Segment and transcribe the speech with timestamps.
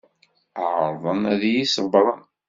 [0.75, 2.19] Ɛerḍen ad iyi-ṣebbren.